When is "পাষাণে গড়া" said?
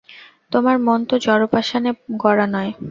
1.53-2.45